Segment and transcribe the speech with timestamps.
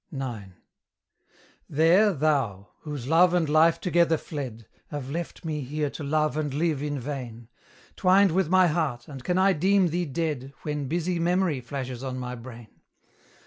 [0.11, 0.53] IX.
[1.69, 2.69] There, thou!
[2.79, 6.99] whose love and life together fled, Have left me here to love and live in
[6.99, 7.49] vain
[7.95, 12.17] Twined with my heart, and can I deem thee dead, When busy memory flashes on
[12.17, 12.69] my brain?